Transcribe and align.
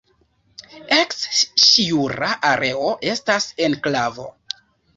Eks-Ŝiura 0.97 2.31
areo 2.55 2.89
estas 3.15 3.51
enklavo. 3.69 4.31